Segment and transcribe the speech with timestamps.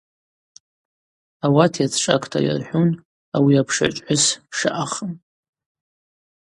[1.45, 2.89] Ауат йацшӏакӏта йырхӏвун
[3.35, 4.23] ауи йапш гӏвычӏвгӏвыс
[4.57, 5.11] шаъахым.